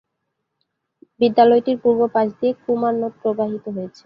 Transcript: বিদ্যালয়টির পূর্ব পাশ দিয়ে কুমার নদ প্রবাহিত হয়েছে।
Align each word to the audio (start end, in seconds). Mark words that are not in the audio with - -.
বিদ্যালয়টির 1.19 1.77
পূর্ব 1.83 2.01
পাশ 2.15 2.27
দিয়ে 2.39 2.53
কুমার 2.63 2.93
নদ 3.01 3.13
প্রবাহিত 3.21 3.65
হয়েছে। 3.75 3.99